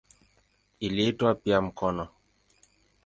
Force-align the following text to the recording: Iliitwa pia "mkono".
Iliitwa 0.79 1.35
pia 1.35 1.61
"mkono". 1.61 2.07